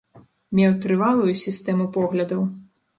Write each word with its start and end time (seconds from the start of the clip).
Меў 0.59 0.71
трывалую 0.87 1.31
сістэму 1.45 1.89
поглядаў. 1.99 2.41